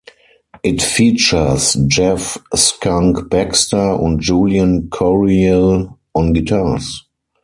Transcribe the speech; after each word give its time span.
It 0.63 0.81
features 0.81 1.75
Jeff 1.85 2.35
"Skunk" 2.55 3.29
Baxter 3.29 3.77
and 4.01 4.19
Julian 4.19 4.89
Coryell 4.89 5.99
on 6.15 6.33
guitars. 6.33 7.03